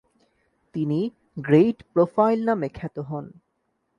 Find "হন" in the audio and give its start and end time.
2.99-3.25